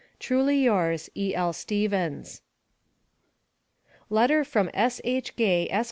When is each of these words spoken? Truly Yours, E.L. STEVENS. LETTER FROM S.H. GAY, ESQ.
Truly 0.19 0.63
Yours, 0.63 1.11
E.L. 1.15 1.53
STEVENS. 1.53 2.41
LETTER 4.09 4.43
FROM 4.43 4.71
S.H. 4.73 5.35
GAY, 5.35 5.67
ESQ. 5.69 5.79